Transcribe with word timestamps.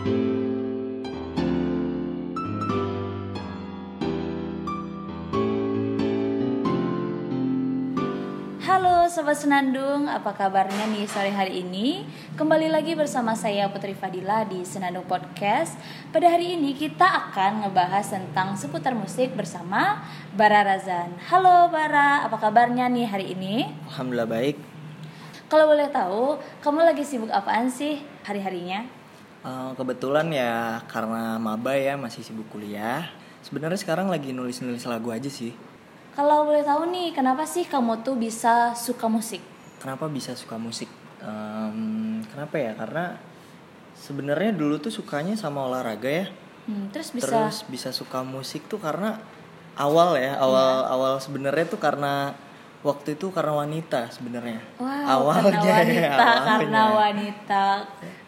Halo 0.00 0.16
Sobat 9.12 9.36
Senandung, 9.36 10.08
apa 10.08 10.32
kabarnya 10.32 10.88
nih 10.88 11.04
sore 11.04 11.28
hari 11.28 11.60
ini? 11.60 12.08
Kembali 12.32 12.72
lagi 12.72 12.96
bersama 12.96 13.36
saya 13.36 13.68
Putri 13.68 13.92
Fadila 13.92 14.48
di 14.48 14.64
Senandung 14.64 15.04
Podcast 15.04 15.76
Pada 16.08 16.32
hari 16.32 16.56
ini 16.56 16.72
kita 16.72 17.04
akan 17.04 17.68
ngebahas 17.68 18.08
tentang 18.08 18.56
seputar 18.56 18.96
musik 18.96 19.36
bersama 19.36 20.00
Bara 20.32 20.64
Razan 20.64 21.12
Halo 21.28 21.68
Bara, 21.68 22.24
apa 22.24 22.40
kabarnya 22.40 22.88
nih 22.88 23.04
hari 23.04 23.36
ini? 23.36 23.68
Alhamdulillah 23.92 24.32
baik. 24.32 24.56
Kalau 25.52 25.68
boleh 25.68 25.92
tahu, 25.92 26.40
kamu 26.64 26.88
lagi 26.88 27.04
sibuk 27.04 27.28
apaan 27.28 27.68
sih 27.68 28.00
hari-harinya? 28.24 28.99
Eh, 29.40 29.72
kebetulan 29.72 30.28
ya 30.28 30.84
karena 30.84 31.40
maba 31.40 31.72
ya 31.72 31.96
masih 31.96 32.20
sibuk 32.20 32.44
kuliah. 32.52 33.08
Sebenarnya 33.40 33.80
sekarang 33.80 34.12
lagi 34.12 34.36
nulis-nulis 34.36 34.84
lagu 34.84 35.08
aja 35.08 35.32
sih. 35.32 35.56
Kalau 36.12 36.44
boleh 36.44 36.60
tahu 36.60 36.92
nih, 36.92 37.16
kenapa 37.16 37.48
sih 37.48 37.64
kamu 37.64 38.04
tuh 38.04 38.20
bisa 38.20 38.76
suka 38.76 39.08
musik? 39.08 39.40
Kenapa 39.80 40.12
bisa 40.12 40.36
suka 40.36 40.60
musik? 40.60 40.92
Em, 41.24 42.20
kenapa 42.28 42.60
ya? 42.60 42.76
Karena 42.76 43.16
sebenarnya 43.96 44.52
dulu 44.52 44.76
tuh 44.76 44.92
sukanya 44.92 45.32
sama 45.40 45.64
olahraga 45.64 46.10
ya. 46.10 46.26
Hmm, 46.68 46.92
terus 46.92 47.08
bisa 47.16 47.24
Terus 47.48 47.56
bisa 47.64 47.88
suka 47.96 48.20
musik 48.20 48.68
tuh 48.68 48.76
karena 48.76 49.16
awal 49.80 50.20
ya, 50.20 50.36
awal 50.36 50.84
awal 50.84 51.12
sebenarnya 51.16 51.64
tuh 51.64 51.80
karena 51.80 52.36
waktu 52.84 53.16
itu 53.16 53.32
karena 53.32 53.56
wanita 53.56 54.12
sebenarnya. 54.12 54.60
Wow, 54.76 55.32
Awalnya 55.32 55.56
karena 55.56 55.64
ya, 55.64 55.72
wanita, 55.80 56.12
awalnya. 56.20 56.44
karena 56.44 56.82
wanita. 56.92 57.64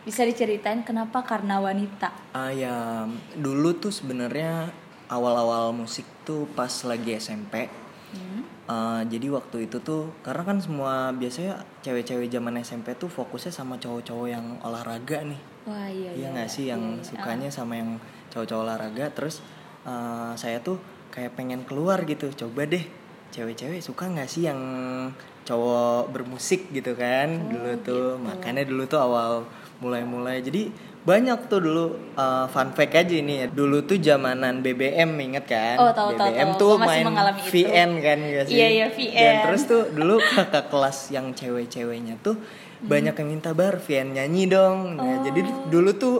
Bisa 0.02 0.26
diceritain 0.26 0.82
kenapa 0.82 1.22
karena 1.22 1.58
wanita? 1.58 2.10
Ah 2.34 2.50
ya, 2.50 3.06
dulu 3.34 3.78
tuh 3.78 3.90
sebenarnya 3.90 4.66
awal-awal 5.06 5.70
musik 5.70 6.02
tuh 6.22 6.50
pas 6.50 6.70
lagi 6.82 7.14
SMP. 7.14 7.70
Hmm. 8.12 8.42
Uh, 8.62 9.02
jadi 9.06 9.30
waktu 9.30 9.66
itu 9.66 9.78
tuh 9.78 10.10
karena 10.20 10.42
kan 10.44 10.58
semua 10.58 10.92
biasanya 11.12 11.62
cewek-cewek 11.80 12.28
zaman 12.28 12.58
SMP 12.60 12.94
tuh 12.94 13.06
fokusnya 13.06 13.50
sama 13.50 13.78
cowok-cowok 13.78 14.26
yang 14.28 14.46
olahraga 14.60 15.22
nih. 15.22 15.40
Wah 15.64 15.86
iya 15.86 16.10
Iya 16.10 16.18
iya. 16.18 16.28
nggak 16.30 16.48
sih 16.50 16.64
yang 16.66 16.82
Iya, 16.82 16.98
iya. 16.98 17.06
sukanya 17.06 17.48
sama 17.48 17.78
yang 17.78 17.90
cowok-cowok 18.28 18.62
olahraga 18.62 19.06
terus 19.12 19.38
uh, 19.82 20.34
saya 20.34 20.58
tuh 20.58 20.82
kayak 21.08 21.34
pengen 21.34 21.62
keluar 21.62 22.02
gitu. 22.02 22.26
Coba 22.32 22.66
deh 22.66 22.82
cewek-cewek 23.30 23.80
suka 23.80 24.10
nggak 24.10 24.28
sih 24.28 24.44
yang 24.44 24.60
cowok 25.42 26.12
bermusik 26.12 26.70
gitu 26.70 26.92
kan 26.94 27.28
Oh, 27.32 27.48
dulu 27.48 27.70
tuh. 27.70 27.76
gitu. 27.78 27.98
Makanya 28.20 28.62
dulu 28.62 28.82
tuh 28.84 29.00
awal 29.00 29.46
mulai-mulai. 29.82 30.38
Jadi 30.38 30.70
banyak 31.02 31.50
tuh 31.50 31.58
dulu 31.58 31.84
uh, 32.14 32.46
fun 32.46 32.70
fact 32.70 32.94
aja 32.94 33.10
ini 33.12 33.42
ya. 33.42 33.46
Dulu 33.50 33.82
tuh 33.82 33.98
zamanan 33.98 34.62
BBM 34.62 35.10
inget 35.18 35.50
kan? 35.50 35.76
Oh, 35.76 35.90
tahu, 35.90 36.14
tahu, 36.14 36.30
BBM 36.30 36.50
tahu. 36.54 36.60
tuh 36.62 36.70
Gua 36.70 36.80
masih 36.80 36.90
main 36.94 37.04
mengalami 37.04 37.40
itu. 37.42 37.50
VN 37.50 37.90
kan 37.98 38.18
gak 38.22 38.44
sih? 38.46 38.54
Iya, 38.54 38.68
iya, 38.70 38.86
Dan 38.86 38.94
VN. 38.94 39.34
terus 39.42 39.62
tuh 39.66 39.82
dulu 39.90 40.14
kakak 40.22 40.64
kelas 40.70 40.98
yang 41.10 41.26
cewek-ceweknya 41.34 42.22
tuh 42.22 42.38
Hmm. 42.82 42.90
banyak 42.90 43.14
yang 43.14 43.28
minta 43.30 43.50
bar 43.50 43.78
VN 43.78 44.10
nyanyi 44.12 44.46
dong. 44.46 44.98
Nah, 44.98 45.02
Oh. 45.02 45.22
jadi 45.22 45.40
dulu 45.68 45.90
tuh 45.94 46.16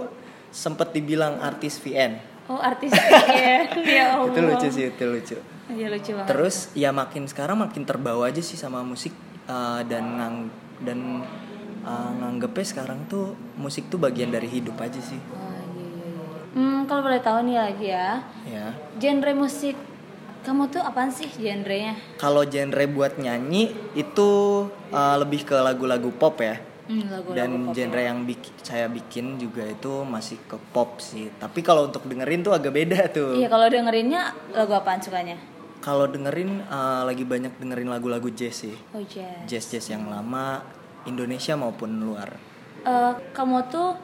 sempet 0.49 0.91
dibilang 0.91 1.39
artis 1.39 1.79
VN. 1.79 2.19
Oh 2.47 2.59
artis 2.59 2.91
ya. 2.91 3.03
ya 3.99 4.05
Allah. 4.15 4.31
Itu 4.31 4.39
lucu 4.43 4.67
sih, 4.69 4.91
itu 4.91 5.05
lucu. 5.07 5.37
Iya 5.67 5.87
lucu 5.89 6.11
banget. 6.13 6.29
Terus 6.31 6.57
ya 6.75 6.91
makin 6.91 7.27
sekarang 7.27 7.59
makin 7.59 7.83
terbawa 7.83 8.27
aja 8.27 8.39
sih 8.39 8.55
sama 8.55 8.83
musik 8.83 9.11
uh, 9.47 9.83
dan 9.83 10.05
ngang 10.19 10.37
dan 10.83 10.99
uh, 11.83 12.11
nganggepnya 12.15 12.65
sekarang 12.65 13.05
tuh 13.05 13.31
musik 13.55 13.87
tuh 13.87 13.97
bagian 13.97 14.29
dari 14.29 14.47
hidup 14.47 14.75
aja 14.77 14.99
sih. 14.99 15.19
Oh, 15.31 15.39
iya, 15.73 15.87
iya, 15.87 16.09
iya. 16.09 16.43
Hmm, 16.53 16.81
kalau 16.85 17.03
boleh 17.03 17.19
tahu 17.19 17.39
nih 17.43 17.57
lagi 17.57 17.87
ya, 17.89 18.09
Ya. 18.45 18.67
genre 18.97 19.33
musik 19.33 19.77
kamu 20.43 20.67
tuh 20.69 20.81
apaan 20.81 21.07
sih 21.09 21.31
genrenya? 21.33 21.95
Kalau 22.17 22.43
genre 22.43 22.83
buat 22.89 23.15
nyanyi 23.15 23.71
itu 23.95 24.31
uh, 24.91 25.17
lebih 25.17 25.45
ke 25.45 25.55
lagu-lagu 25.55 26.11
pop 26.13 26.35
ya. 26.37 26.59
Hmm, 26.83 27.07
lagu-lagu 27.07 27.39
dan 27.39 27.51
pop 27.63 27.73
genre 27.73 27.95
ya. 27.97 28.11
yang 28.11 28.19
bik- 28.23 28.59
saya 28.61 28.87
bikin 28.87 29.39
juga 29.39 29.63
itu 29.63 30.03
masih 30.03 30.43
ke 30.43 30.59
pop 30.69 30.99
sih 30.99 31.31
tapi 31.33 31.63
kalau 31.63 31.87
untuk 31.87 32.03
dengerin 32.03 32.43
tuh 32.43 32.51
agak 32.51 32.75
beda 32.75 33.07
tuh 33.09 33.39
Iya 33.39 33.47
kalau 33.47 33.71
dengerinnya 33.71 34.23
lagu 34.51 34.75
apaan 34.75 34.99
sukanya? 34.99 35.39
kalau 35.79 36.07
dengerin 36.07 36.59
uh, 36.65 37.03
lagi 37.03 37.23
banyak 37.23 37.55
dengerin 37.57 37.87
lagu-lagu 37.87 38.27
jazz 38.29 38.63
sih 38.63 38.75
Oh 38.91 38.99
jazz. 39.01 39.47
jazz 39.47 39.67
jazz 39.69 39.87
yang 39.89 40.11
lama 40.11 40.59
Indonesia 41.05 41.55
maupun 41.55 41.99
luar 41.99 42.31
Eh, 42.83 43.15
kamu 43.31 43.71
tuh 43.71 43.95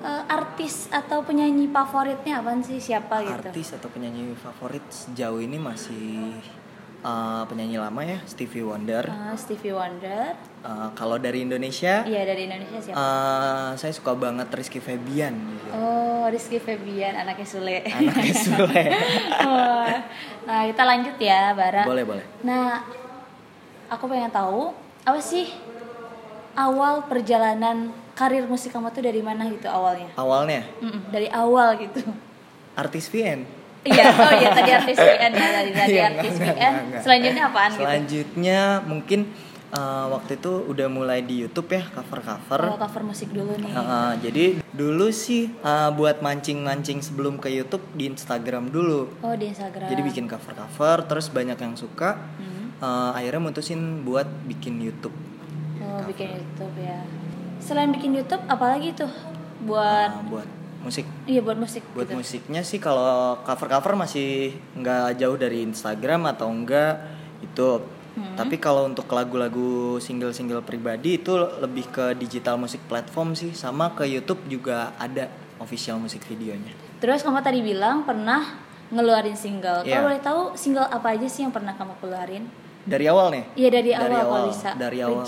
eh, 0.00 0.22
artis 0.26 0.86
atau 0.88 1.22
penyanyi 1.22 1.66
favoritnya 1.68 2.38
apaan 2.38 2.58
sih? 2.58 2.76
Siapa 2.76 3.22
gitu? 3.22 3.48
artis 3.48 3.68
atau 3.72 3.86
penyanyi 3.86 4.34
favorit 4.34 4.82
sejauh 4.88 5.38
ini 5.38 5.56
masih 5.56 6.34
uh, 7.00 7.46
penyanyi 7.46 7.78
lama 7.78 8.02
ya 8.02 8.18
Stevie 8.24 8.62
Wonder 8.62 9.06
Eh, 9.06 9.34
Stevie 9.34 9.70
Wonder. 9.70 10.34
Uh, 10.58 10.90
kalau 10.92 11.16
dari 11.16 11.46
Indonesia 11.46 12.02
Iya 12.02 12.26
dari 12.26 12.50
Indonesia 12.50 12.82
siapa? 12.82 12.98
uh, 12.98 13.70
saya 13.78 13.94
suka 13.94 14.10
banget 14.12 14.50
Rizky 14.50 14.82
Febian 14.82 15.38
gitu. 15.38 15.70
Oh, 15.70 16.26
Rizky 16.26 16.58
Febian, 16.58 17.14
anaknya 17.14 17.46
Sule. 17.46 17.86
anaknya 17.86 18.34
Sule 18.34 18.82
Oh. 19.46 19.86
nah, 20.50 20.62
kita 20.66 20.82
lanjut 20.82 21.14
ya, 21.16 21.54
Bara. 21.54 21.86
boleh 21.86 22.02
boleh 22.02 22.24
Nah, 22.42 22.82
aku 23.86 24.10
pengen 24.10 24.34
tahu 24.34 24.74
apa 25.00 25.22
sih 25.22 25.46
awal 26.58 27.06
perjalanan 27.06 27.94
karir 28.18 28.42
musik 28.44 28.74
kamu 28.74 28.90
tuh 28.90 29.06
dari 29.06 29.22
mana 29.22 29.46
gitu 29.46 29.70
awalnya? 29.70 30.10
awalnya 30.18 30.66
Mm-mm, 30.82 31.14
dari 31.14 31.30
awal 31.30 31.78
gitu. 31.78 32.02
artis 32.74 33.06
VN 33.06 33.46
Iya, 33.86 34.04
oh 34.10 34.32
iya 34.34 34.50
tadi 34.50 34.70
artis 34.74 34.98
VN 34.98 35.32
ya, 35.32 35.48
dari 35.54 35.70
tadi 35.70 35.94
Iya, 35.96 36.04
artis 36.10 36.34
enggak, 36.34 36.50
VN. 36.50 36.58
enggak, 36.58 36.82
enggak. 36.82 37.02
Selanjutnya 37.06 37.42
apaan 37.46 37.70
gitu? 37.70 37.78
Selanjutnya 37.80 38.58
mungkin 38.84 39.20
uh, 39.70 40.06
waktu 40.12 40.32
itu 40.34 40.52
udah 40.66 40.88
mulai 40.90 41.20
di 41.22 41.34
YouTube 41.46 41.70
ya 41.72 41.82
cover-cover. 41.94 42.60
Kalau 42.68 42.78
cover 42.80 43.02
musik 43.06 43.30
dulu 43.30 43.54
nih. 43.54 43.72
Uh, 43.72 43.80
uh, 43.80 44.10
jadi 44.18 44.44
dulu 44.74 45.14
sih 45.14 45.54
uh, 45.62 45.94
buat 45.94 46.20
mancing-mancing 46.20 46.98
sebelum 47.00 47.38
ke 47.38 47.48
YouTube 47.48 47.86
di 47.94 48.10
Instagram 48.10 48.74
dulu. 48.74 49.08
Oh, 49.22 49.34
di 49.38 49.46
Instagram. 49.52 49.88
Jadi 49.88 50.00
bikin 50.02 50.26
cover-cover, 50.26 51.06
terus 51.06 51.30
banyak 51.30 51.56
yang 51.56 51.78
suka. 51.78 52.18
Hmm. 52.18 52.74
Uh, 52.78 53.10
akhirnya 53.14 53.42
mutusin 53.42 54.02
buat 54.02 54.26
bikin 54.46 54.82
YouTube. 54.82 55.14
Oh, 55.82 56.00
bikin 56.06 56.38
YouTube 56.38 56.76
ya. 56.78 57.00
Selain 57.58 57.90
bikin 57.90 58.14
YouTube, 58.14 58.42
apalagi 58.46 58.94
tuh 58.94 59.10
buat 59.66 60.10
Uh, 60.14 60.26
buat 60.30 60.48
musik. 60.78 61.02
iya 61.26 61.42
buat 61.42 61.58
musik 61.58 61.82
Buat 61.90 62.06
gitu. 62.06 62.18
musiknya 62.22 62.62
sih 62.62 62.78
kalau 62.78 63.42
cover-cover 63.42 63.98
masih 63.98 64.54
nggak 64.78 65.18
jauh 65.18 65.34
dari 65.34 65.66
Instagram 65.66 66.30
atau 66.30 66.46
enggak 66.50 67.02
YouTube. 67.42 67.82
Hmm. 68.18 68.34
Tapi 68.34 68.58
kalau 68.58 68.86
untuk 68.86 69.06
lagu-lagu 69.10 69.98
single-single 70.02 70.62
pribadi 70.66 71.18
itu 71.18 71.34
lebih 71.34 71.86
ke 71.90 72.14
digital 72.18 72.58
musik 72.58 72.82
platform 72.90 73.34
sih, 73.34 73.54
sama 73.54 73.94
ke 73.94 74.06
YouTube 74.06 74.42
juga 74.50 74.94
ada 74.98 75.30
official 75.58 75.98
musik 75.98 76.22
videonya. 76.26 76.74
Terus 76.98 77.22
kamu 77.22 77.42
tadi 77.42 77.62
bilang 77.62 78.02
pernah 78.02 78.58
ngeluarin 78.90 79.38
single. 79.38 79.82
Iya. 79.86 79.98
Kalau 79.98 80.06
boleh 80.10 80.22
tahu 80.22 80.40
single 80.54 80.86
apa 80.86 81.14
aja 81.14 81.26
sih 81.30 81.46
yang 81.46 81.54
pernah 81.54 81.74
kamu 81.78 81.94
keluarin? 82.02 82.46
Dari 82.86 83.04
awal 83.10 83.26
nih. 83.34 83.44
Iya 83.58 83.68
dari, 83.74 83.90
awal, 83.92 84.22
kalau 84.22 84.48
bisa. 84.52 84.70
Dari 84.78 84.98
awal. 85.02 85.24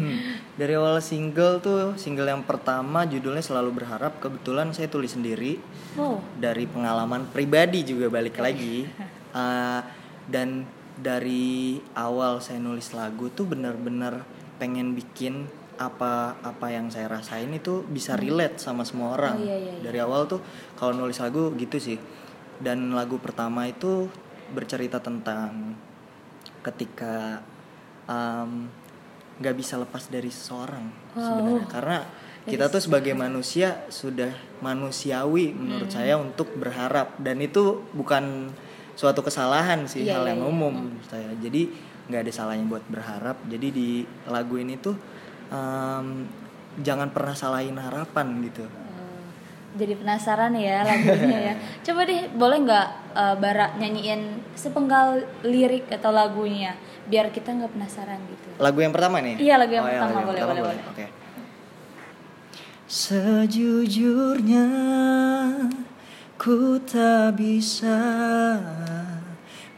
Dari 0.60 0.72
awal 0.76 0.96
single 1.00 1.58
tuh 1.64 1.96
single 1.96 2.28
yang 2.28 2.44
pertama 2.44 3.08
judulnya 3.08 3.42
selalu 3.42 3.82
berharap. 3.82 4.20
Kebetulan 4.20 4.70
saya 4.76 4.86
tulis 4.92 5.16
sendiri 5.16 5.56
oh, 5.96 6.20
dari 6.36 6.68
pengalaman 6.68 7.26
pribadi 7.32 7.82
juga 7.82 8.12
balik 8.12 8.38
lagi. 8.38 8.86
Uh, 9.32 9.80
dan 10.34 10.68
dari 10.94 11.80
awal 11.96 12.38
saya 12.38 12.60
nulis 12.60 12.92
lagu 12.92 13.32
tuh 13.32 13.48
benar-benar 13.48 14.22
pengen 14.60 14.94
bikin 14.94 15.48
apa 15.80 16.38
apa 16.44 16.66
yang 16.70 16.92
saya 16.92 17.10
rasain 17.10 17.50
itu 17.50 17.82
bisa 17.88 18.14
relate 18.14 18.60
sama 18.60 18.86
semua 18.86 19.18
orang. 19.18 19.40
Hmm. 19.40 19.44
Oh, 19.44 19.48
iya, 19.48 19.56
iya, 19.58 19.72
iya. 19.80 19.82
Dari 19.82 19.98
awal 19.98 20.30
tuh 20.30 20.40
kalau 20.78 20.94
nulis 20.94 21.18
lagu 21.18 21.50
gitu 21.58 21.80
sih. 21.82 21.98
Dan 22.62 22.94
lagu 22.94 23.18
pertama 23.18 23.66
itu 23.66 24.06
bercerita 24.54 25.02
tentang 25.02 25.74
ketika 26.62 27.42
um, 28.06 28.70
nggak 29.38 29.56
bisa 29.58 29.74
lepas 29.76 30.06
dari 30.06 30.30
seseorang 30.30 30.86
Wow. 31.12 31.20
sebenarnya. 31.20 31.64
Karena 31.68 31.98
kita 32.42 32.66
tuh 32.66 32.82
sebagai 32.82 33.14
manusia 33.14 33.86
sudah 33.86 34.32
manusiawi 34.58 35.54
menurut 35.54 35.90
Hmm. 35.90 35.98
saya 35.98 36.14
untuk 36.16 36.50
berharap. 36.56 37.14
Dan 37.18 37.38
itu 37.38 37.84
bukan 37.92 38.50
suatu 38.94 39.22
kesalahan 39.22 39.86
sih 39.86 40.06
Iya, 40.06 40.18
hal 40.20 40.24
yang 40.36 40.42
iya. 40.42 40.50
umum 40.50 40.74
menurut 40.74 41.06
saya. 41.06 41.30
Jadi 41.38 41.70
nggak 42.10 42.22
ada 42.26 42.32
salahnya 42.34 42.66
buat 42.66 42.84
berharap. 42.90 43.36
Jadi 43.46 43.68
di 43.70 43.88
lagu 44.26 44.58
ini 44.58 44.74
tuh 44.76 44.96
um, 45.50 46.26
jangan 46.80 47.12
pernah 47.12 47.36
salahin 47.36 47.76
harapan 47.76 48.40
gitu 48.42 48.64
jadi 49.72 49.96
penasaran 49.96 50.52
ya 50.52 50.84
lagunya 50.84 51.38
ya. 51.38 51.54
Coba 51.86 52.04
deh, 52.04 52.28
boleh 52.30 52.58
nggak 52.60 52.86
eh, 53.12 53.34
Bara 53.36 53.72
nyanyiin 53.74 54.22
sepenggal 54.52 55.16
lirik 55.42 55.88
atau 55.88 56.10
lagunya 56.10 56.76
biar 57.02 57.28
kita 57.28 57.50
nggak 57.50 57.72
penasaran 57.72 58.20
gitu. 58.24 58.48
lagu 58.56 58.78
yang 58.78 58.92
pertama 58.92 59.18
nih 59.18 59.34
Iya, 59.36 59.58
lagu 59.58 59.72
yang 59.72 59.84
Oh, 59.84 59.90
pertama. 59.90 60.06
lagu 60.06 60.30
yang 60.30 60.48
Boleh, 60.48 60.62
boleh, 60.62 60.62
boleh. 60.62 60.84
oke 60.86 61.06
Sejujurnya 62.86 64.68
ku 66.36 66.76
tak 66.78 67.40
bisa 67.40 67.96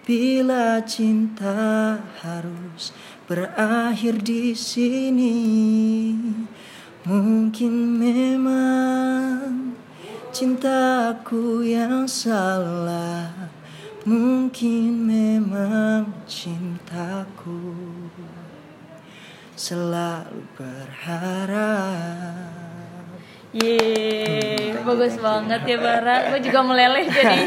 bila 0.03 0.83
cinta 0.83 1.95
harus 2.21 2.91
berakhir 3.25 4.19
di 4.19 4.53
sini. 4.53 5.37
Mungkin 7.05 7.73
memang 8.01 9.74
cintaku 10.35 11.63
yang 11.63 12.11
salah. 12.11 13.31
Mungkin 14.03 15.07
memang 15.07 16.27
cintaku 16.27 17.87
selalu 19.55 20.43
berharap. 20.59 22.51
Yeay, 23.55 24.75
you, 24.75 24.83
bagus 24.83 25.15
banget 25.23 25.63
ya 25.63 25.79
Bara. 25.79 26.35
Gue 26.35 26.43
juga 26.43 26.67
meleleh 26.67 27.07
jadi. 27.07 27.39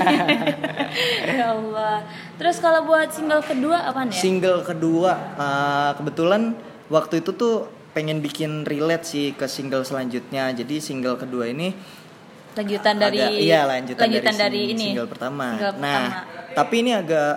ya 1.35 1.59
Allah. 1.59 2.07
Terus 2.39 2.63
kalau 2.63 2.87
buat 2.87 3.11
single 3.11 3.43
kedua 3.43 3.83
apa 3.83 4.07
nih? 4.07 4.15
Single 4.15 4.63
kedua 4.63 5.35
uh, 5.35 5.91
kebetulan 5.99 6.55
waktu 6.87 7.19
itu 7.19 7.35
tuh 7.35 7.67
pengen 7.91 8.23
bikin 8.23 8.63
relate 8.63 9.03
sih 9.03 9.35
ke 9.35 9.51
single 9.51 9.83
selanjutnya. 9.83 10.55
Jadi 10.55 10.79
single 10.79 11.19
kedua 11.19 11.51
ini 11.51 11.75
lanjutan 12.57 12.95
dari 12.97 13.19
agak- 13.21 13.39
iya 13.39 13.61
lanjutan, 13.63 14.01
lanjutan 14.09 14.35
dari, 14.35 14.59
dari, 14.65 14.73
ini. 14.73 14.87
single 14.91 15.09
pertama. 15.09 15.45
Single 15.53 15.73
nah, 15.77 16.01
pertama. 16.09 16.53
tapi 16.57 16.75
ini 16.81 16.91
agak 16.97 17.33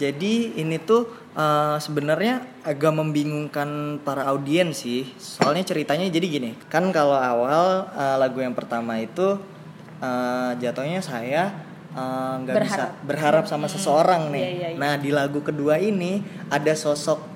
jadi 0.00 0.34
ini 0.58 0.76
tuh 0.82 1.06
uh, 1.36 1.78
sebenarnya 1.78 2.42
agak 2.66 2.92
membingungkan 2.96 4.00
para 4.02 4.26
audiens 4.26 4.82
sih. 4.82 5.06
Soalnya 5.20 5.62
ceritanya 5.62 6.08
jadi 6.10 6.26
gini, 6.26 6.50
kan 6.66 6.88
kalau 6.90 7.14
awal 7.14 7.86
uh, 7.92 8.16
lagu 8.18 8.42
yang 8.42 8.56
pertama 8.56 8.98
itu 8.98 9.38
uh, 10.02 10.50
jatuhnya 10.58 10.98
saya 11.04 11.54
uh, 11.94 12.40
nggak 12.42 12.56
bisa 12.66 12.84
Berharap. 13.06 13.44
sama 13.46 13.70
seseorang 13.70 14.32
nih. 14.32 14.42
Iya, 14.42 14.50
iya, 14.50 14.68
iya. 14.74 14.78
Nah, 14.80 14.94
di 14.98 15.10
lagu 15.14 15.40
kedua 15.44 15.78
ini 15.78 16.24
ada 16.50 16.72
sosok 16.74 17.31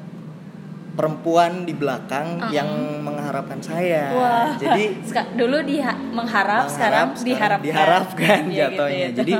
perempuan 0.97 1.63
di 1.63 1.73
belakang 1.73 2.49
yang 2.49 2.67
mengharapkan 3.01 3.61
saya. 3.61 4.11
Wah. 4.11 4.49
Jadi 4.57 4.97
Seka- 5.09 5.31
dulu 5.31 5.61
diha- 5.61 6.01
mengharap, 6.11 6.67
sekarang 6.67 7.13
Mengharap, 7.13 7.61
diharapkan. 7.61 7.61
diharapkan 7.63 8.41
Iya, 8.43 8.49
gitu, 8.49 8.57
jatuhnya 8.75 9.07
gitu. 9.07 9.19
jadi 9.19 9.33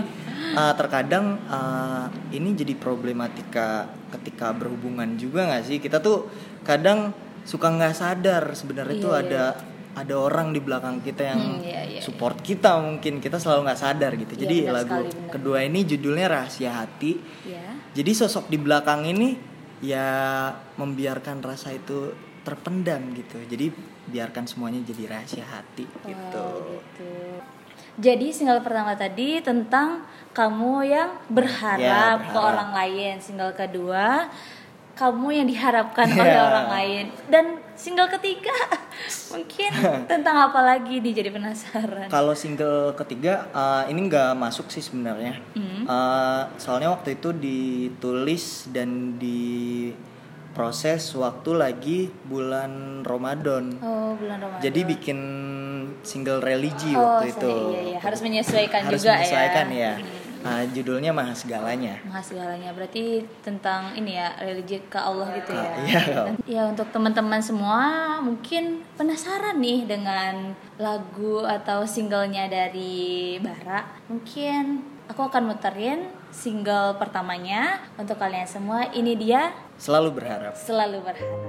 uh, 0.55 0.75
terkadang 0.79 1.25
uh, 1.47 2.05
ini 2.31 2.53
jadi 2.53 2.75
problematika 2.77 3.89
ketika 4.11 4.53
berhubungan 4.53 5.17
juga 5.17 5.47
nggak 5.47 5.65
sih 5.65 5.79
kita 5.79 5.99
tuh 5.99 6.29
kadang 6.61 7.11
suka 7.43 7.69
nggak 7.69 7.95
sadar 7.95 8.45
sebenarnya 8.53 8.93
Iya, 8.93 9.03
tuh 9.03 9.13
iya. 9.13 9.23
ada 9.23 9.43
ada 9.97 10.15
orang 10.15 10.53
di 10.53 10.61
belakang 10.61 11.01
kita 11.01 11.25
yang 11.25 11.41
Hmm, 11.41 11.65
iya, 11.65 11.81
iya, 11.89 12.01
support 12.01 12.37
kita 12.39 12.77
mungkin 12.77 13.17
kita 13.17 13.41
selalu 13.41 13.65
nggak 13.65 13.81
sadar 13.81 14.13
gitu 14.15 14.33
Iya, 14.35 14.41
jadi 14.45 14.57
lagu 14.69 14.99
sekali, 15.03 15.31
kedua 15.33 15.59
ini 15.63 15.81
judulnya 15.83 16.27
rahasia 16.29 16.71
hati 16.77 17.17
Ya. 17.43 17.65
jadi 17.93 18.13
sosok 18.15 18.47
di 18.47 18.59
belakang 18.59 19.07
ini 19.07 19.56
ya 19.79 20.09
membiarkan 20.75 21.41
rasa 21.41 21.71
itu 21.71 22.13
terpendam 22.43 23.13
gitu 23.13 23.37
jadi 23.45 23.75
biarkan 24.07 24.47
semuanya 24.47 24.81
jadi 24.83 25.11
rahasia 25.11 25.45
hati 25.45 25.85
gitu 26.05 26.47
Wow, 26.47 26.79
gitu. 26.79 27.13
Jadi 27.97 28.29
single 28.29 28.61
pertama 28.61 28.93
tadi 28.93 29.41
tentang 29.41 30.05
kamu 30.37 30.85
yang 30.85 31.17
berharap, 31.27 31.81
Ya, 31.81 32.21
ke 32.21 32.29
berharap. 32.29 32.45
orang 32.53 32.71
lain. 32.77 33.15
Single 33.17 33.57
kedua 33.57 34.29
kamu 34.93 35.33
yang 35.33 35.49
diharapkan 35.49 36.05
Ya. 36.07 36.21
oleh 36.21 36.37
orang 36.39 36.69
lain. 36.71 37.05
Dan 37.33 37.45
single 37.73 38.13
ketiga 38.13 38.53
mungkin 39.33 39.71
tentang 40.11 40.37
apa 40.51 40.61
lagi 40.63 41.01
nih 41.01 41.13
jadi 41.23 41.31
penasaran. 41.33 42.09
Kalau 42.09 42.35
single 42.37 42.95
ketiga 42.97 43.47
uh, 43.53 43.85
ini 43.91 44.09
nggak 44.09 44.37
masuk 44.37 44.71
sih 44.73 44.83
sebenarnya. 44.83 45.39
Hmm. 45.55 45.85
Uh, 45.87 46.43
soalnya 46.57 46.91
waktu 46.95 47.17
itu 47.19 47.33
ditulis 47.33 48.67
dan 48.73 49.21
diproses 49.21 51.03
waktu 51.15 51.51
lagi 51.55 52.11
bulan 52.27 53.03
Ramadan. 53.07 53.77
Oh, 53.83 54.17
bulan 54.17 54.41
Ramadan. 54.41 54.63
Jadi 54.65 54.81
bikin 54.85 55.19
single 56.03 56.41
religi 56.43 56.95
oh, 56.95 57.03
waktu 57.03 57.35
itu. 57.35 57.51
sorry, 57.51 57.75
iya, 57.75 57.83
iya. 57.83 57.99
harus 58.03 58.21
menyesuaikan 58.23 58.81
Harus 58.87 59.03
juga 59.03 59.19
menyesuaikan 59.19 59.67
ya. 59.71 59.99
ya. 59.99 60.26
Uh, 60.47 60.63
judulnya 60.71 61.11
Maha 61.11 61.35
Segalanya. 61.35 61.99
Maha 62.07 62.23
segalanya 62.23 62.71
berarti 62.71 63.27
tentang 63.43 63.99
ini 63.99 64.15
ya 64.15 64.31
religi 64.39 64.79
ke 64.87 64.95
Allah 64.95 65.27
gitu 65.35 65.51
ya. 65.51 65.67
Ah, 65.67 65.75
iya. 65.91 66.03
Ya 66.47 66.63
untuk 66.71 66.87
teman-teman 66.95 67.43
semua 67.43 67.83
mungkin 68.23 68.87
penasaran 68.95 69.59
nih 69.59 69.91
dengan 69.91 70.55
lagu 70.79 71.43
atau 71.43 71.83
singlenya 71.83 72.47
dari 72.47 73.37
Bara. 73.43 73.83
Mungkin 74.07 74.81
aku 75.11 75.27
akan 75.27 75.51
muterin 75.51 76.07
single 76.31 76.95
pertamanya 76.95 77.83
untuk 77.99 78.15
kalian 78.15 78.47
semua. 78.47 78.87
Ini 78.95 79.13
dia 79.19 79.51
Selalu 79.77 80.09
berharap. 80.15 80.55
selalu 80.55 80.99
berharap. 81.03 81.41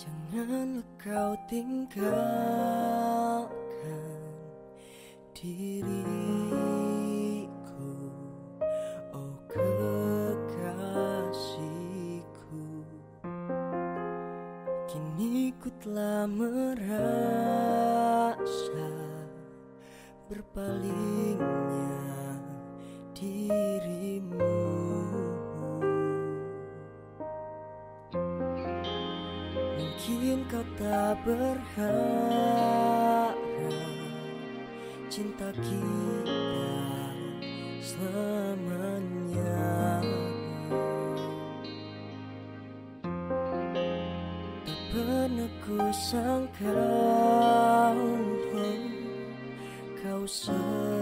Janganlah 0.00 0.82
kau 0.98 1.32
tinggalkan 1.46 3.01
diriku. 5.42 5.90
Oh 9.10 9.34
kekasihku. 9.50 10.86
Kini 14.86 15.50
ku 15.58 15.66
telah 15.82 16.30
merasa 16.30 17.26
Berpalingnya 20.30 21.90
dirimu. 23.18 24.62
Mungkin 29.74 30.46
kau 30.46 30.62
tak 30.78 31.18
berharap 31.26 33.01
Cinta 35.12 35.52
kita 35.60 36.40
selamanya. 37.84 39.60
Tak 44.64 44.80
pernah 44.88 45.52
ku 45.60 45.76
sangka 45.92 46.80
Kau 50.00 50.24
seperti 50.24 51.01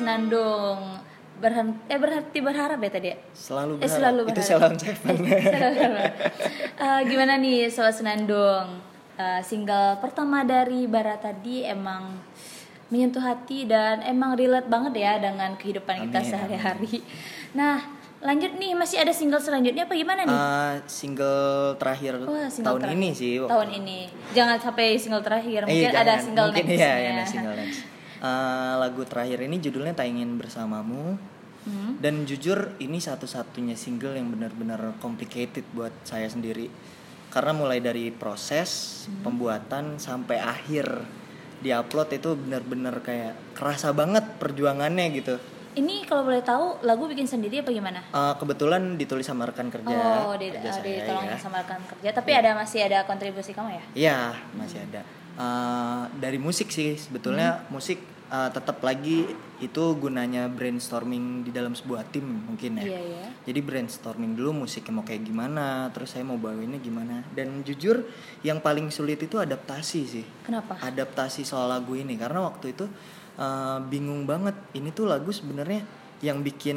senandung 0.00 0.80
berhenti 1.36 1.80
eh 1.86 1.96
berhenti 1.96 2.38
berharap 2.38 2.78
ya 2.78 2.90
tadi 2.90 3.08
ya? 3.08 3.16
Selalu 3.30 3.72
Eh, 3.72 3.78
berharap. 3.78 3.94
selalu 3.94 4.20
Itu 4.20 4.32
berharap. 4.34 4.70
Seven. 4.74 5.14
Selalu. 5.70 6.00
Eh, 6.76 7.00
gimana 7.06 7.32
nih 7.36 7.58
sobat 7.66 7.94
senandung 7.94 8.68
Eh, 9.14 9.42
single 9.42 10.00
pertama 10.00 10.40
dari 10.42 10.84
Bara 10.86 11.12
tadi 11.14 11.60
emang 11.62 12.16
menyentuh 12.88 13.20
hati 13.20 13.64
dan 13.64 14.00
emang 14.02 14.32
relate 14.32 14.64
banget 14.66 14.96
ya 14.98 15.12
dengan 15.18 15.52
kehidupan 15.54 16.08
kita 16.08 16.18
Amin, 16.18 16.26
sehari-hari 16.26 17.04
nah 17.52 17.78
lanjut 18.18 18.50
nih 18.54 18.72
masih 18.72 18.98
ada 18.98 19.10
single 19.10 19.38
selanjutnya 19.38 19.84
apa 19.84 19.92
gimana 19.92 20.24
nih 20.24 20.32
Eh, 20.32 20.74
single 20.86 21.40
terakhir 21.76 22.16
Wah, 22.18 22.48
single 22.48 22.66
tahun 22.66 22.80
terakhir. 22.82 22.96
ini 22.96 23.08
sih. 23.12 23.32
tahun 23.38 23.68
ini 23.74 23.98
jangan 24.32 24.56
sampai 24.58 24.86
single 24.96 25.20
terakhir 25.20 25.60
Eh, 25.60 25.68
mungkin 25.68 25.90
ada 25.90 26.00
jangan. 26.02 26.18
single 26.18 26.48
Mungkin 26.48 26.64
next 26.66 26.80
iya, 26.80 26.92
iya, 26.96 27.10
ada 27.12 27.24
single 27.24 27.54
next. 27.54 27.78
Eh, 28.20 28.26
lagu 28.76 29.00
terakhir 29.02 29.40
ini 29.40 29.56
judulnya 29.58 29.92
Tak 29.92 30.04
Ingin 30.06 30.36
Bersamamu. 30.36 31.16
Hmm. 31.60 31.96
Dan 31.96 32.24
jujur 32.24 32.72
ini 32.78 32.96
satu-satunya 32.96 33.74
single 33.74 34.12
yang 34.12 34.28
benar-benar 34.28 34.96
complicated 34.96 35.64
buat 35.70 35.92
saya 36.02 36.24
sendiri. 36.24 36.68
Karena 37.28 37.52
mulai 37.52 37.78
dari 37.78 38.08
proses 38.10 38.68
Hmm. 39.02 39.22
pembuatan 39.22 39.84
sampai 39.96 40.36
akhir 40.36 40.84
diupload 41.58 42.08
itu 42.14 42.32
benar-benar 42.34 43.00
kayak 43.00 43.36
kerasa 43.52 43.90
banget 43.90 44.24
perjuangannya 44.36 45.06
gitu. 45.14 45.36
ini 45.70 46.02
kalau 46.02 46.26
boleh 46.26 46.42
tahu 46.42 46.82
lagu 46.82 47.06
bikin 47.06 47.22
sendiri 47.24 47.62
apa 47.62 47.70
gimana 47.70 48.02
Eh, 48.02 48.34
kebetulan 48.34 48.96
ditulis 48.96 49.22
sama 49.22 49.46
rekan 49.46 49.70
kerja. 49.70 50.26
oh 50.26 50.34
di, 50.34 50.50
kerja 50.50 50.66
uh, 50.66 50.74
saya, 50.74 50.82
ditolong 50.82 51.24
ya. 51.24 51.38
sama 51.38 51.62
rekan 51.62 51.78
kerja 51.86 52.10
tapi 52.10 52.30
ada 52.32 52.50
masih 52.54 52.80
ada 52.82 53.06
kontribusi 53.06 53.52
kamu 53.52 53.70
ya 53.70 53.84
Iya, 53.94 54.18
masih 54.52 54.82
ada. 54.82 55.06
Eh, 55.40 56.02
dari 56.20 56.36
musik 56.36 56.68
sih 56.68 57.00
sebetulnya 57.00 57.64
Hmm. 57.64 57.80
musik 57.80 57.96
eh, 58.30 58.50
tetap 58.52 58.84
lagi 58.84 59.24
itu 59.58 59.84
gunanya 59.96 60.46
brainstorming 60.52 61.42
di 61.42 61.50
dalam 61.50 61.72
sebuah 61.72 62.04
tim 62.12 62.24
mungkin 62.44 62.76
ya. 62.76 62.84
iya 62.84 63.00
iya 63.00 63.24
Jadi 63.48 63.60
brainstorming 63.64 64.36
dulu 64.36 64.68
musiknya 64.68 64.92
mau 65.00 65.04
kayak 65.04 65.24
gimana, 65.24 65.88
terus 65.96 66.12
saya 66.12 66.22
mau 66.28 66.36
bawainnya 66.36 66.76
gimana. 66.78 67.24
Dan 67.32 67.64
jujur 67.64 68.04
yang 68.44 68.60
paling 68.60 68.92
sulit 68.92 69.18
itu 69.24 69.40
adaptasi 69.40 70.00
sih. 70.04 70.26
kenapa 70.44 70.76
Adaptasi 70.78 71.42
soal 71.42 71.72
lagu 71.72 71.96
ini 71.96 72.20
karena 72.20 72.44
waktu 72.44 72.76
itu 72.76 72.84
eh, 73.40 73.78
bingung 73.88 74.28
banget. 74.28 74.54
Ini 74.76 74.92
tuh 74.92 75.08
lagu 75.08 75.32
sebenarnya 75.32 75.80
yang 76.20 76.44
bikin 76.44 76.76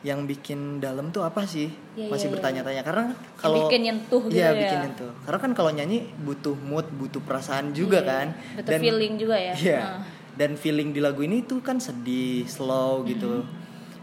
yang 0.00 0.24
bikin 0.24 0.80
dalam 0.80 1.12
tuh 1.12 1.20
apa 1.20 1.44
sih? 1.44 1.68
Iya, 1.92 2.08
Masih 2.08 2.16
iya, 2.16 2.24
iya. 2.24 2.32
bertanya-tanya 2.32 2.82
karena 2.88 3.04
kalau 3.36 3.68
bikin 3.68 3.80
nyentuh 3.84 4.22
gitu 4.26 4.36
Iya, 4.40 4.48
ya. 4.48 4.60
bikin 4.64 4.78
nyentuh. 4.88 5.12
Karena 5.28 5.38
kan 5.44 5.52
kalau 5.52 5.70
nyanyi 5.76 5.98
butuh 6.24 6.56
mood, 6.56 6.88
butuh 6.96 7.20
perasaan 7.20 7.76
juga 7.76 8.00
Iya, 8.00 8.08
kan. 8.08 8.26
butuh 8.56 8.72
feeling 8.80 9.14
juga 9.20 9.36
ya. 9.36 9.52
Iya. 9.52 9.80
Heeh. 9.84 10.00
Dan 10.40 10.50
feeling 10.56 10.96
di 10.96 11.04
lagu 11.04 11.20
ini 11.20 11.44
tuh 11.44 11.60
kan 11.60 11.76
sedih, 11.76 12.48
slow 12.48 13.04
gitu. 13.04 13.44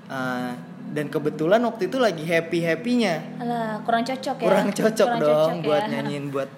Uh, 0.08 0.54
dan 0.94 1.10
kebetulan 1.10 1.60
waktu 1.66 1.90
itu 1.90 1.98
lagi 1.98 2.24
happy 2.24 2.62
happynya. 2.62 3.16
Alah, 3.42 3.82
kurang 3.84 4.06
cocok 4.06 4.38
ya 4.40 4.46
Kurang 4.46 4.68
cocok 4.72 5.08
Kurang 5.10 5.20
dong 5.20 5.34
cocok 5.58 5.66
buat 5.66 5.84
ya. 5.84 5.90
nyanyiin 5.98 6.26
buat 6.30 6.50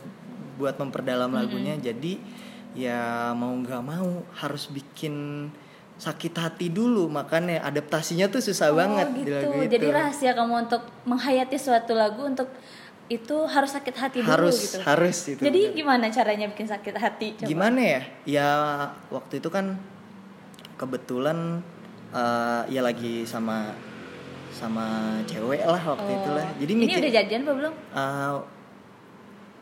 buat 0.59 0.75
memperdalam 0.75 1.31
lagunya. 1.31 1.79
Jadi 1.79 2.19
ya 2.75 3.31
mau 3.33 3.55
nggak 3.55 3.81
mau 3.81 4.21
harus 4.37 4.67
bikin 4.69 5.47
sakit 5.99 6.31
hati 6.33 6.67
dulu 6.67 7.05
makanya 7.07 7.59
adaptasinya 7.61 8.25
tuh 8.25 8.39
susah 8.39 8.71
Oh, 8.71 8.79
banget 8.79 9.07
gitu. 9.13 9.19
di 9.21 9.31
lagu 9.33 9.59
itu. 9.59 9.71
Jadi 9.73 9.87
rahasia 9.91 10.31
kamu 10.31 10.53
untuk 10.63 10.81
menghayati 11.03 11.55
suatu 11.55 11.91
lagu 11.93 12.23
untuk 12.23 12.47
itu 13.07 13.35
harus 13.43 13.69
sakit 13.69 13.95
hati 13.97 14.17
dulu 14.21 14.31
harus 14.31 14.55
gitu. 14.63 14.77
harus 14.79 15.17
itu. 15.27 15.41
Jadi 15.41 15.59
gimana 15.73 16.07
caranya 16.07 16.47
bikin 16.47 16.65
sakit 16.65 16.95
hati? 16.95 17.27
Coba. 17.35 17.45
gimana 17.45 17.79
ya 17.81 18.01
ya 18.23 18.47
waktu 19.09 19.37
itu 19.37 19.49
kan 19.49 19.75
kebetulan 20.75 21.59
eh, 22.09 22.61
ya 22.69 22.79
lagi 22.79 23.23
sama 23.23 23.75
sama 24.49 24.87
cewek 25.25 25.61
lah 25.61 25.83
waktu 25.85 26.07
Oh. 26.07 26.17
itu 26.17 26.29
lah 26.31 26.47
jadi 26.55 26.71
ini 26.71 26.81
mikir 26.81 26.99
udah 27.01 27.13
jadian 27.13 27.41
apa 27.41 27.53
belum? 27.55 27.73
eh, 27.75 28.31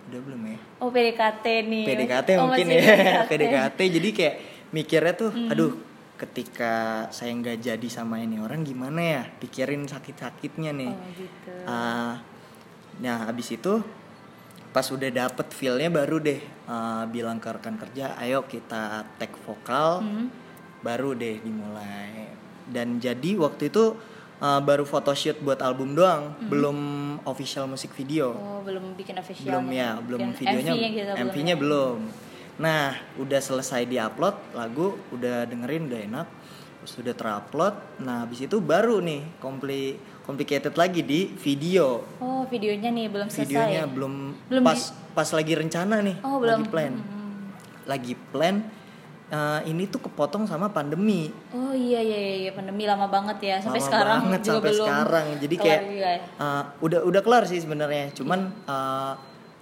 udah 0.07 0.19
belum 0.21 0.41
ya 0.45 0.57
Oh 0.77 0.89
PDKT 0.89 1.45
nih. 1.65 1.83
PDKT 1.85 2.29
Oh, 2.35 2.47
mungkin 2.47 2.65
ya 2.69 3.25
PDKT 3.25 3.79
jadi 3.97 4.09
kayak 4.11 4.35
mikirnya 4.69 5.13
tuh 5.13 5.31
Hmm. 5.31 5.49
aduh 5.49 5.71
ketika 6.17 6.73
saya 7.09 7.31
nggak 7.31 7.61
jadi 7.61 7.87
sama 7.87 8.17
ini 8.17 8.37
orang 8.37 8.61
gimana 8.61 8.99
ya 8.99 9.23
pikirin 9.37 9.85
sakit-sakitnya 9.85 10.71
nih 10.71 10.89
Oh 10.89 11.09
gitu. 11.13 11.51
Ah, 11.63 12.19
nah 12.97 13.25
abis 13.25 13.53
itu 13.53 13.85
pas 14.67 14.83
udah 14.83 15.07
dapet 15.07 15.47
feelnya 15.51 15.87
baru 15.87 16.17
deh 16.19 16.37
ah, 16.65 17.05
bilang 17.05 17.37
ke 17.37 17.47
rekan 17.47 17.77
kerja 17.77 18.17
ayo 18.17 18.43
kita 18.43 19.05
tag 19.15 19.31
vokal 19.39 20.01
Hmm. 20.01 20.27
baru 20.79 21.13
deh 21.13 21.37
dimulai 21.37 22.29
dan 22.67 22.97
jadi 22.97 23.37
waktu 23.37 23.69
itu 23.69 23.93
ah, 24.37 24.57
baru 24.59 24.83
photoshoot 24.83 25.37
buat 25.39 25.57
album 25.59 25.93
doang 25.93 26.33
belum 26.43 26.77
official 27.23 27.65
musik 27.65 27.93
video 27.93 28.33
Oh 28.33 28.59
belum 28.61 28.93
bikin 28.93 29.15
official. 29.15 29.45
belum 29.47 29.65
ya 29.71 29.97
belum 29.97 30.19
Bikin 30.27 30.37
videonya 30.39 30.73
MV-nya 30.73 30.89
gitu 30.91 31.05
belum 31.07 31.27
MV-nya 31.27 31.53
ya? 31.53 31.57
belum 31.57 31.97
nah 32.57 32.89
udah 33.15 33.37
selesai 33.39 33.85
diupload 33.85 34.33
lagu 34.51 34.97
udah 35.11 35.45
dengerin 35.45 35.85
udah 35.85 35.99
enak 36.03 36.27
terus 36.79 36.93
udah 36.97 37.13
terupload 37.13 37.73
nah 37.99 38.23
habis 38.23 38.41
itu 38.41 38.57
baru 38.57 38.97
nih 38.99 39.37
kompli 39.37 39.93
complicated 40.21 40.73
lagi 40.73 41.01
di 41.01 41.29
video 41.31 42.01
Oh 42.17 42.43
videonya 42.45 42.89
nih 42.89 43.07
belum 43.07 43.27
selesai. 43.27 43.45
videonya 43.45 43.83
belum, 43.85 44.13
Belum 44.47 44.63
pas 44.63 44.79
pas 45.13 45.29
lagi 45.29 45.53
rencana 45.53 46.01
nih 46.01 46.17
Oh 46.21 46.37
belum. 46.37 46.59
lagi 46.59 46.67
plan 46.67 46.93
Hmm. 46.97 47.37
lagi 47.85 48.13
plan 48.25 48.55
eh, 49.27 49.59
ini 49.65 49.85
tuh 49.85 50.01
kepotong 50.01 50.43
sama 50.43 50.67
pandemi 50.67 51.29
Oh 51.51 51.71
iya 51.71 51.99
iya 51.99 52.17
iya 52.17 52.35
iya, 52.39 52.51
pandemi 52.51 52.83
lama 52.83 53.05
banget 53.05 53.37
ya 53.39 53.55
sampai 53.59 53.77
Lama 53.77 53.87
sekarang 53.87 54.19
banget 54.25 54.41
juga 54.41 54.49
sampai 54.49 54.71
belum. 54.71 54.87
sekarang 54.87 55.25
jadi 55.37 55.55
kayak 55.57 55.81
ya. 55.93 56.09
eh, 56.17 56.63
udah 56.79 56.99
udah 57.03 57.21
kelar 57.21 57.43
sih 57.43 57.59
sebenarnya 57.59 58.09
cuman 58.13 58.39
eh, 58.65 59.13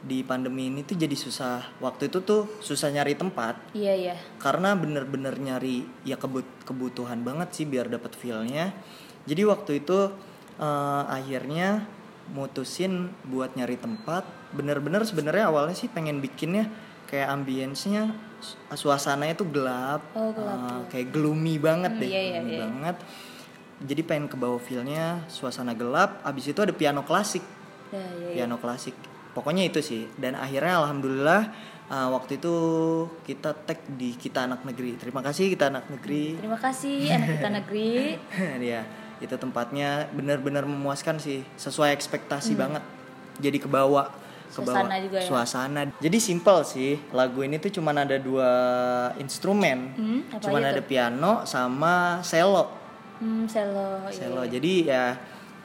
di 0.06 0.22
pandemi 0.22 0.70
ini 0.70 0.86
tuh 0.86 0.94
jadi 0.94 1.12
susah 1.12 1.82
waktu 1.82 2.08
itu 2.08 2.22
tuh 2.22 2.46
susah 2.62 2.94
nyari 2.94 3.18
tempat 3.18 3.58
Iya 3.74 3.94
iya. 3.94 4.16
karena 4.38 4.78
bener-bener 4.78 5.34
nyari 5.34 5.82
ya 6.02 6.14
kebut 6.16 6.46
kebutuhan 6.62 7.26
banget 7.26 7.50
sih 7.52 7.66
biar 7.66 7.90
dapat 7.90 8.14
feelnya 8.14 8.70
jadi 9.26 9.50
waktu 9.50 9.82
itu 9.82 10.14
eh, 10.58 11.04
akhirnya 11.10 11.90
mutusin 12.30 13.10
buat 13.24 13.54
nyari 13.54 13.78
tempat 13.78 14.26
bener-bener 14.52 15.02
sebenarnya 15.02 15.50
awalnya 15.50 15.74
sih 15.74 15.88
pengen 15.88 16.20
bikinnya 16.20 16.70
kayak 17.06 17.30
ambience-nya 17.32 18.14
su- 18.38 18.58
suasananya 18.76 19.34
tuh 19.36 19.46
gelap, 19.48 20.02
Oh, 20.14 20.30
gelap, 20.30 20.58
gelap. 20.60 20.86
kayak 20.90 21.08
gloomy 21.10 21.58
banget 21.58 21.94
Hmm, 21.94 22.02
deh 22.02 22.10
iya, 22.10 22.22
iya, 22.22 22.32
gloomy 22.36 22.50
iya. 22.52 22.62
banget 22.62 22.96
jadi 23.82 24.02
pengen 24.02 24.26
ke 24.26 24.38
bawah 24.38 24.58
feelnya 24.58 25.22
suasana 25.28 25.74
gelap 25.74 26.22
abis 26.22 26.46
itu 26.48 26.60
ada 26.60 26.74
piano 26.74 27.02
klasik 27.02 27.42
Ya, 27.90 28.02
iya, 28.02 28.10
iya. 28.20 28.34
piano 28.42 28.58
klasik 28.58 28.98
pokoknya 29.36 29.68
itu 29.68 29.80
sih 29.80 30.08
dan 30.16 30.34
akhirnya 30.34 30.80
alhamdulillah 30.80 31.52
uh, 31.86 32.08
waktu 32.10 32.40
itu 32.40 32.56
kita 33.22 33.52
tag 33.54 33.84
di 33.92 34.16
kita 34.16 34.48
anak 34.48 34.64
negeri 34.64 34.96
terima 34.96 35.20
kasih 35.20 35.52
kita 35.52 35.68
anak 35.68 35.86
negeri 35.90 36.40
Terima 36.40 36.56
kasih 36.58 36.96
anak 37.12 37.30
kita 37.36 37.50
negeri. 37.52 37.92
ya 38.72 38.82
itu 39.16 39.36
tempatnya 39.36 40.08
benar-benar 40.10 40.64
memuaskan 40.64 41.16
sih 41.18 41.44
sesuai 41.56 41.92
ekspektasi 41.92 42.52
Hmm. 42.52 42.62
banget 42.62 42.84
jadi 43.38 43.58
kebawa 43.60 44.12
kebawa 44.48 44.76
Suasana 44.80 44.96
juga 45.00 45.18
ya? 45.20 45.26
suasana 45.26 45.82
jadi 45.98 46.18
simple 46.18 46.64
sih 46.64 46.96
lagu 47.12 47.40
ini 47.40 47.56
tuh 47.58 47.72
cuman 47.72 47.96
ada 48.02 48.16
dua 48.16 48.50
instrumen 49.18 49.92
Hmm, 49.92 50.20
cuman 50.40 50.64
aja 50.64 50.72
ada 50.72 50.82
piano 50.82 51.44
sama 51.44 52.20
cello 52.22 52.88
Hmm, 53.16 53.48
selo. 53.48 54.04
Selo. 54.12 54.44
iya. 54.44 54.52
Jadi 54.52 54.74
ya 54.84 55.16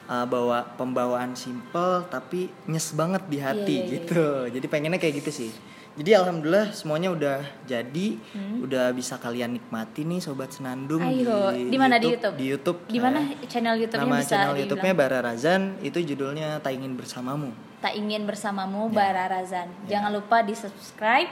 uh, 0.05 0.25
bawa 0.25 0.63
pembawaan 0.77 1.35
simple 1.35 2.05
tapi 2.07 2.49
nyes 2.65 2.93
banget 2.93 3.23
di 3.27 3.37
hati 3.37 3.59
Iya, 3.61 3.81
iya, 3.81 3.85
iya, 3.85 3.93
gitu. 4.01 4.25
Jadi 4.53 4.65
pengennya 4.65 4.97
kayak 4.97 5.21
gitu 5.21 5.31
sih. 5.33 5.51
Jadi 5.91 6.15
alhamdulillah 6.15 6.71
semuanya 6.71 7.11
udah 7.11 7.37
jadi, 7.67 8.15
udah 8.63 8.95
bisa 8.95 9.19
kalian 9.19 9.59
nikmati 9.59 10.07
nih 10.07 10.23
sobat 10.23 10.55
senandung 10.55 11.03
Hmm. 11.03 11.11
Ayo, 11.11 11.51
di 11.67 11.75
mana 11.75 11.99
di 11.99 12.15
YouTube? 12.15 12.35
Di 12.39 12.45
YouTube. 12.47 12.79
Di 12.87 12.99
mana 13.03 13.19
saya. 13.19 13.45
channel 13.51 13.75
YouTube-nya 13.75 14.07
Nama 14.07 14.21
bisa 14.23 14.31
channel? 14.31 14.55
YouTube-nya 14.55 14.93
Bara 14.95 15.19
Razan 15.19 15.61
itu 15.83 15.99
judulnya 15.99 16.63
Tak 16.63 16.71
Ingin 16.79 16.95
Bersamamu. 16.95 17.51
Tak 17.83 17.91
ingin 17.97 18.23
bersamamu 18.23 18.87
Ya. 18.87 18.95
Bara 18.95 19.25
Razan. 19.27 19.67
Jangan 19.91 20.15
lupa 20.15 20.39
di 20.45 20.55
subscribe, 20.55 21.27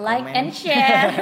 like 0.00 0.24
Komen. 0.24 0.38
and 0.38 0.50
share. 0.54 1.10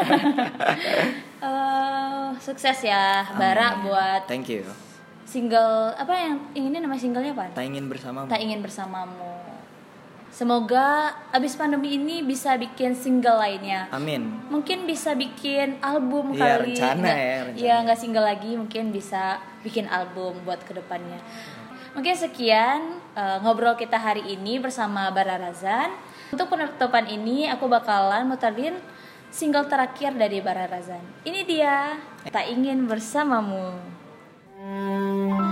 Eh, 1.38 2.28
sukses 2.42 2.82
ya 2.82 3.22
Bara 3.38 3.78
Amin. 3.78 3.86
buat 3.86 4.26
Thank 4.26 4.50
you 4.50 4.87
single 5.28 5.92
apa 5.92 6.14
yang 6.16 6.34
ini 6.56 6.80
nama 6.80 6.96
singlenya 6.96 7.36
apa? 7.36 7.52
Tak 7.52 7.64
ingin 7.68 7.84
bersamamu. 7.92 8.28
Tak 8.32 8.40
ingin 8.40 8.60
bersamamu. 8.64 9.36
Semoga 10.32 11.12
abis 11.32 11.56
pandemi 11.56 11.96
ini 12.00 12.24
bisa 12.24 12.56
bikin 12.56 12.96
single 12.96 13.36
lainnya. 13.36 13.88
Amin. 13.92 14.28
Mungkin 14.48 14.88
bisa 14.88 15.12
bikin 15.12 15.80
album 15.84 16.32
ya, 16.32 16.56
kali. 16.56 16.76
Rencana 16.76 17.00
nggak, 17.00 17.16
ya 17.16 17.38
rencana 17.44 17.68
ya. 17.68 17.76
nggak 17.84 17.98
single 18.00 18.26
lagi 18.28 18.50
mungkin 18.56 18.84
bisa 18.88 19.40
bikin 19.60 19.84
album 19.88 20.36
buat 20.48 20.64
ke 20.64 20.72
depannya. 20.72 21.20
Mungkin 21.96 22.14
sekian 22.14 23.00
uh, 23.16 23.40
ngobrol 23.42 23.74
kita 23.76 23.98
hari 24.00 24.24
ini 24.32 24.56
bersama 24.60 25.12
Bara 25.12 25.36
Razan. 25.36 25.92
Untuk 26.28 26.52
penutupan 26.52 27.08
ini 27.08 27.48
aku 27.48 27.64
bakalan 27.66 28.28
muterin 28.28 28.76
single 29.32 29.64
terakhir 29.66 30.12
dari 30.16 30.40
Bara 30.44 30.68
Razan. 30.68 31.02
Ini 31.24 31.40
dia, 31.48 31.96
Tak 32.28 32.46
Ingin 32.52 32.84
Bersamamu. 32.84 33.98
Mm-hmm. 34.68 35.47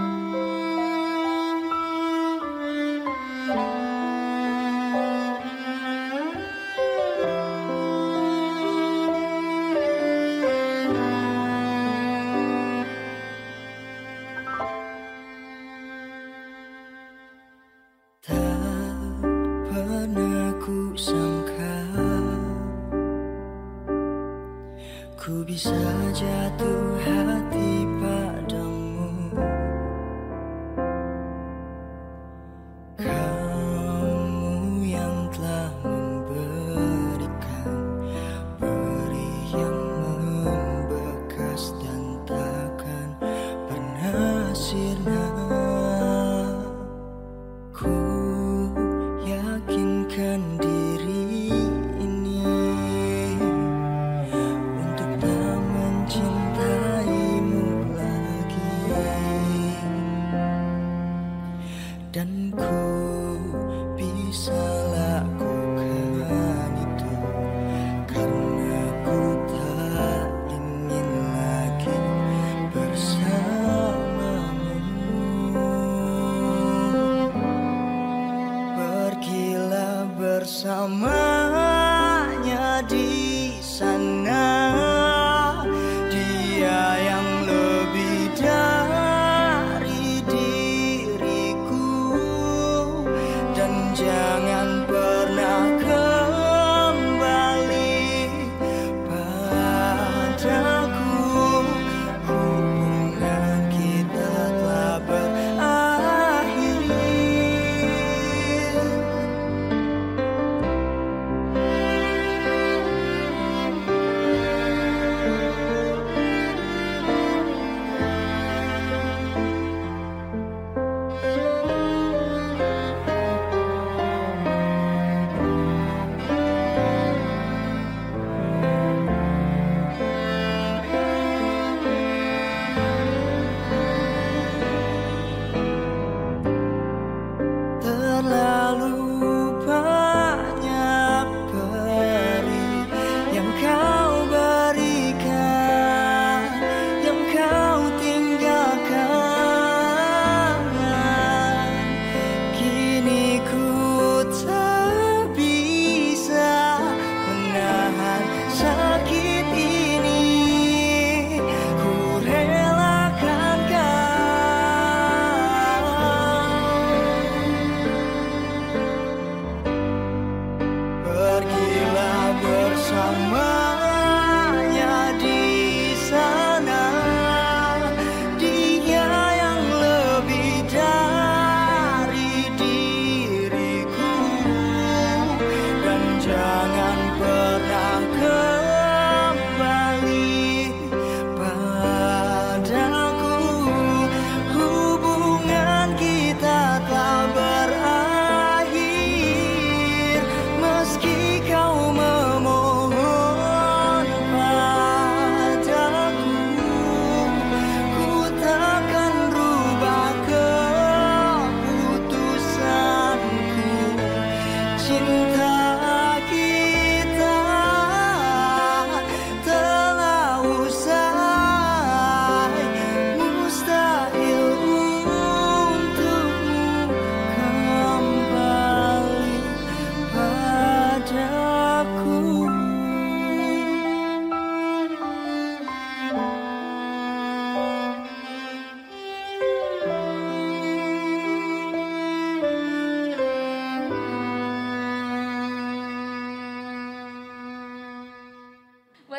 summer. 80.66 81.15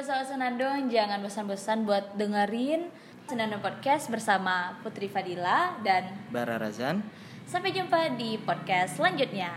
soal 0.07 0.23
senandung 0.23 0.87
jangan 0.87 1.19
bosan-bosan 1.19 1.83
buat 1.83 2.15
dengerin 2.15 2.87
Senandung 3.27 3.59
Podcast 3.59 4.07
bersama 4.07 4.79
Putri 4.79 5.11
Fadila 5.11 5.75
dan 5.83 6.07
Bara 6.31 6.55
Razan. 6.55 7.03
Sampai 7.43 7.75
jumpa 7.75 8.15
di 8.15 8.39
podcast 8.39 8.95
selanjutnya. 8.95 9.51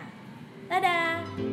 Dadah. 0.67 1.50